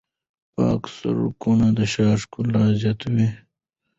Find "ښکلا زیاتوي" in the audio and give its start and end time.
2.23-3.27